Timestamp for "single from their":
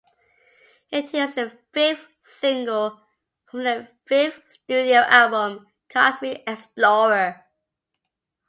2.23-3.87